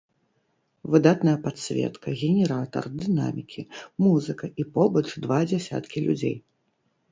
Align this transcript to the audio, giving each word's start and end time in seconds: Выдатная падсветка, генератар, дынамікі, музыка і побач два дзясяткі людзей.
Выдатная 0.95 1.35
падсветка, 1.43 2.07
генератар, 2.21 2.83
дынамікі, 3.03 3.67
музыка 4.07 4.45
і 4.65 4.67
побач 4.81 5.07
два 5.29 5.39
дзясяткі 5.55 6.07
людзей. 6.11 6.37